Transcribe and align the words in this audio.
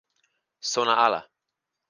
sona 0.71 0.93
ala. 1.05 1.21